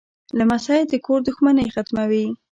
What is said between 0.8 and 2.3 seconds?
د کور دښمنۍ ختموي.